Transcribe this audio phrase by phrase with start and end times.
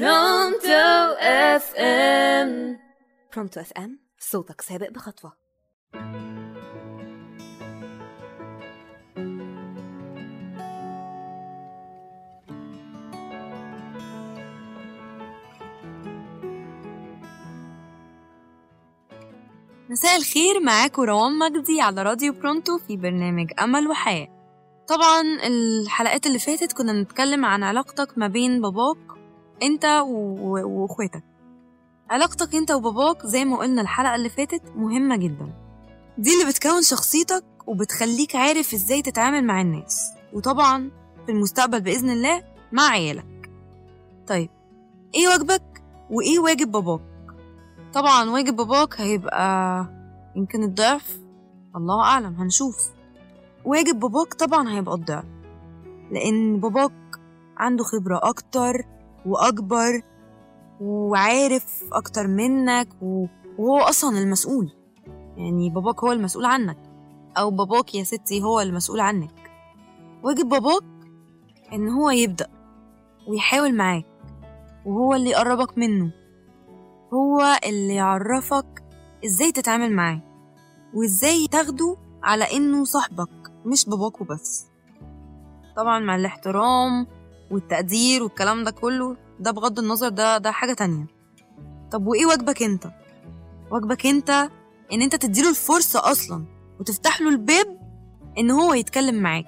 [0.00, 2.78] برونتو FM
[3.34, 5.32] برونتو FM صوتك سابق بخطوة.
[19.90, 24.28] مساء الخير معاكم روان مجدي على راديو برونتو في برنامج أمل وحياة.
[24.88, 29.13] طبعا الحلقات اللي فاتت كنا بنتكلم عن علاقتك ما بين باباك
[29.62, 31.22] انت واخواتك.
[32.10, 35.52] علاقتك انت وباباك زي ما قلنا الحلقة اللي فاتت مهمة جدا.
[36.18, 40.10] دي اللي بتكون شخصيتك وبتخليك عارف إزاي تتعامل مع الناس.
[40.32, 40.90] وطبعا
[41.26, 42.42] في المستقبل بإذن الله
[42.72, 43.50] مع عيالك.
[44.26, 44.50] طيب
[45.14, 47.00] إيه واجبك وايه واجب باباك؟
[47.94, 49.86] طبعا واجب باباك هيبقى
[50.36, 51.18] يمكن الضعف
[51.76, 52.90] الله أعلم هنشوف.
[53.64, 55.24] واجب باباك طبعا هيبقى الضعف
[56.10, 56.92] لأن باباك
[57.56, 58.84] عنده خبرة أكتر
[59.26, 60.02] وأكبر
[60.80, 62.88] وعارف أكتر منك
[63.58, 64.72] وهو أصلا المسؤول.
[65.36, 66.78] يعني باباك هو المسؤول عنك.
[67.38, 69.50] أو باباك يا ستي هو المسؤول عنك.
[70.22, 70.84] واجب باباك
[71.72, 72.46] إن هو يبدأ
[73.28, 74.06] ويحاول معاك
[74.86, 76.12] وهو اللي يقربك منه.
[77.14, 78.84] هو اللي يعرفك
[79.24, 80.20] إزاي تتعامل معاه
[80.94, 84.66] وإزاي تاخده على إنه صاحبك مش باباك وبس.
[85.76, 87.06] طبعا مع الاحترام
[87.50, 91.06] والتقدير والكلام ده كله ده بغض النظر ده ده حاجة تانية.
[91.92, 92.86] طب وإيه واجبك أنت؟
[93.70, 94.30] واجبك أنت
[94.92, 96.44] إن أنت تديله الفرصة أصلا
[96.80, 97.78] وتفتح له الباب
[98.38, 99.46] إن هو يتكلم معاك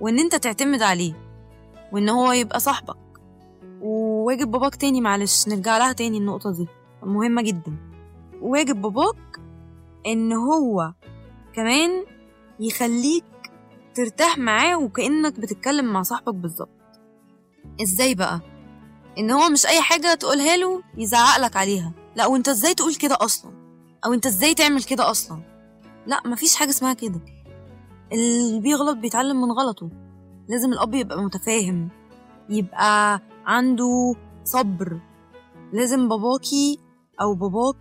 [0.00, 1.14] وإن أنت تعتمد عليه
[1.92, 2.96] وإن هو يبقى صاحبك.
[3.82, 6.66] وواجب باباك تاني معلش نرجع لها تاني النقطة دي
[7.02, 7.76] مهمة جدا.
[8.40, 9.40] واجب باباك
[10.06, 10.92] إن هو
[11.54, 11.90] كمان
[12.60, 13.24] يخليك
[13.94, 16.73] ترتاح معاه وكأنك بتتكلم مع صاحبك بالظبط.
[17.82, 18.40] إزاي بقى؟
[19.18, 21.92] ان هو مش اي حاجة تقولها له يزعق لك عليها.
[22.16, 23.52] لا وانت إزاي تقول كده أصلا؟
[24.04, 25.42] أو انت إزاي تعمل كده أصلا؟
[26.06, 27.20] لا مفيش حاجة اسمها كده.
[28.12, 29.90] اللي بيغلط بيتعلم من غلطه.
[30.48, 31.88] لازم الأب يبقى متفاهم
[32.50, 34.14] يبقى عنده
[34.44, 35.00] صبر.
[35.72, 36.78] لازم باباكي
[37.20, 37.76] أو باباك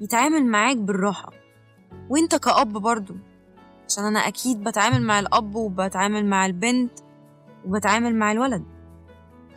[0.00, 1.30] يتعامل معاك بالراحة.
[2.10, 3.14] وانت كأب برضو
[3.88, 6.92] عشان أنا أكيد بتعامل مع الأب وبتعامل مع البنت
[7.66, 8.64] وبتعامل مع الولد.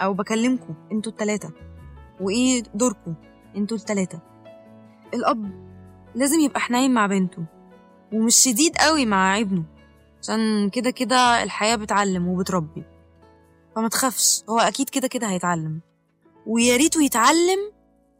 [0.02, 1.52] أو بكلمكم أنتوا التلاتة.
[2.22, 3.14] وإيه دوركم؟
[3.56, 4.20] أنتوا التلاتة.
[5.14, 5.70] الأب
[6.16, 7.46] لازم يبقى حنين مع بنته.
[8.14, 9.64] ومش شديد قوي مع ابنه.
[10.22, 12.84] عشان كده كده الحياة بتعلم وبتربي.
[13.76, 15.82] فما تخافش هو أكيد كده كده هيتعلم.
[16.48, 17.60] ويا ريته يتعلم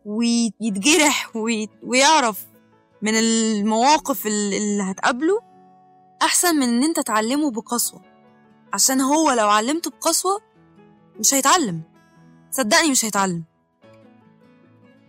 [0.06, 2.46] ويتجرح وي- ويعرف
[3.02, 5.40] من المواقف ال- اللي هتقابله
[6.22, 8.02] أحسن من إن أنت تعلمه بقسوة.
[8.74, 10.42] عشان هو لو علمته بقسوة
[11.20, 11.82] مش هيتعلم.
[12.52, 13.44] صدقني مش هيتعلم.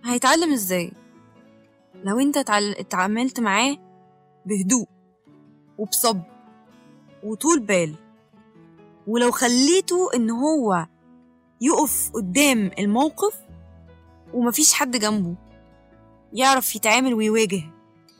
[0.04, 0.93] هيتعلم إزاي؟
[2.04, 3.76] لو أنت اتعاملت معاه
[4.47, 4.87] بهدوء
[5.78, 6.22] وبصبر
[7.25, 7.94] وطول بال
[9.06, 10.87] ولو خليته إن هو
[11.60, 13.34] يقف قدام الموقف
[14.34, 15.34] ومفيش حد جنبه
[16.32, 17.62] يعرف يتعامل ويواجه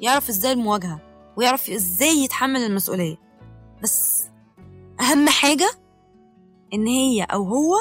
[0.01, 1.01] يعرف إزاي المواجهة
[1.37, 3.17] ويعرف إزاي يتحمل المسؤولية.
[3.83, 4.25] بس
[5.01, 5.71] أهم حاجة
[6.75, 7.75] إن هي أو هو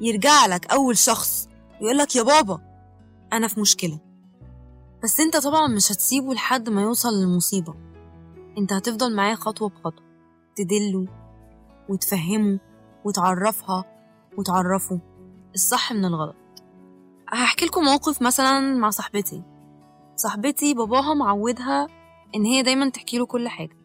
[0.00, 1.48] يرجع لك أول شخص
[1.80, 2.60] ويقولك يا بابا
[3.32, 4.00] أنا في مشكلة.
[5.02, 7.74] بس أنت طبعا مش هتسيبه لحد ما يوصل للمصيبة.
[8.58, 10.04] أنت هتفضل معاه خطوة بخطوة
[10.56, 11.06] تدله
[11.88, 12.60] وتفهمه
[13.04, 13.84] وتعرفها
[14.38, 15.00] وتعرفه.
[15.54, 16.36] الصح من الغلط.
[17.28, 19.42] هحكي لكم موقف مثلا مع صاحبتي.
[20.16, 21.86] صاحبتي باباها معودها
[22.34, 23.76] إن هي دايما تحكي له كل حاجة.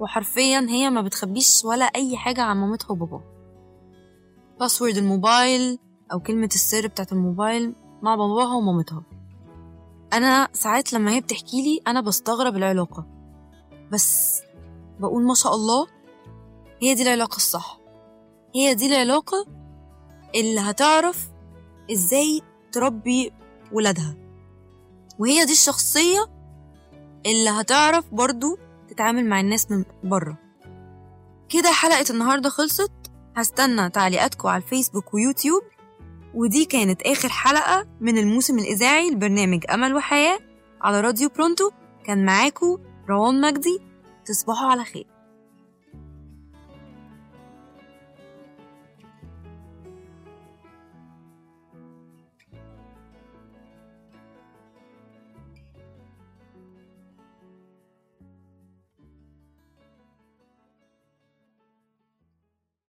[0.00, 3.24] وحرفيا هي ما بتخبيش ولا أي حاجة عن مامتها وباباها.
[4.60, 5.78] باسورد الموبايل
[6.12, 9.02] أو كلمة السر بتاعت الموبايل مع باباها ومامتها.
[10.12, 13.06] أنا ساعات لما هي بتحكي لي أنا بستغرب العلاقة.
[13.92, 14.42] بس
[15.00, 15.86] بقول ما شاء الله
[16.82, 17.78] هي دي العلاقة الصح.
[18.54, 19.46] هي دي العلاقة
[20.34, 21.30] اللي هتعرف
[21.92, 22.42] إزاي
[22.72, 23.32] تربي
[23.72, 24.16] ولادها.
[25.18, 26.26] وهي دي الشخصية
[27.26, 28.58] اللي هتعرف برضو
[28.96, 30.38] تتعامل مع الناس من بره.
[31.48, 32.92] كده حلقة النهاردة خلصت.
[33.36, 35.62] هستنى تعليقاتكم على الفيسبوك ويوتيوب.
[36.34, 40.38] ودي كانت آخر حلقة من الموسم الإذاعي لبرنامج أمل وحياة
[40.80, 41.70] على راديو برونتو.
[42.04, 42.78] كان معاكو
[43.10, 43.80] روان مجدي.
[44.26, 45.06] تصبحوا على خير.